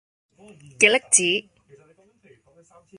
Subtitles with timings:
[0.79, 1.47] 極力子